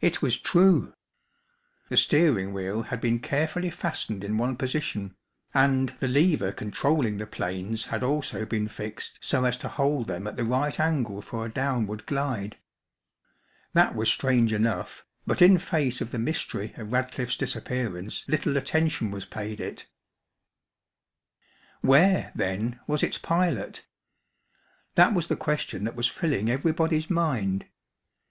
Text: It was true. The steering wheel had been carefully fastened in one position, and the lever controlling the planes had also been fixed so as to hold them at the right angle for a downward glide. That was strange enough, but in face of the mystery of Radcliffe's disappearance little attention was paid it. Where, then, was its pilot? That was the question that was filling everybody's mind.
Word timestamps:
It 0.00 0.22
was 0.22 0.38
true. 0.38 0.94
The 1.90 1.96
steering 1.98 2.54
wheel 2.54 2.84
had 2.84 3.02
been 3.02 3.18
carefully 3.18 3.68
fastened 3.68 4.24
in 4.24 4.38
one 4.38 4.56
position, 4.56 5.14
and 5.52 5.94
the 6.00 6.08
lever 6.08 6.52
controlling 6.52 7.18
the 7.18 7.26
planes 7.26 7.84
had 7.84 8.02
also 8.02 8.46
been 8.46 8.66
fixed 8.66 9.18
so 9.20 9.44
as 9.44 9.58
to 9.58 9.68
hold 9.68 10.06
them 10.06 10.26
at 10.26 10.38
the 10.38 10.44
right 10.44 10.80
angle 10.80 11.20
for 11.20 11.44
a 11.44 11.50
downward 11.50 12.06
glide. 12.06 12.56
That 13.74 13.94
was 13.94 14.08
strange 14.08 14.54
enough, 14.54 15.04
but 15.26 15.42
in 15.42 15.58
face 15.58 16.00
of 16.00 16.10
the 16.10 16.18
mystery 16.18 16.72
of 16.78 16.90
Radcliffe's 16.90 17.36
disappearance 17.36 18.26
little 18.26 18.56
attention 18.56 19.10
was 19.10 19.26
paid 19.26 19.60
it. 19.60 19.86
Where, 21.82 22.32
then, 22.34 22.80
was 22.86 23.02
its 23.02 23.18
pilot? 23.18 23.84
That 24.94 25.12
was 25.12 25.26
the 25.26 25.36
question 25.36 25.84
that 25.84 25.94
was 25.94 26.06
filling 26.08 26.48
everybody's 26.48 27.10
mind. 27.10 27.66